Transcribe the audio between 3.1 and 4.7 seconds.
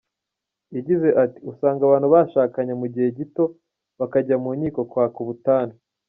gito bakajya mu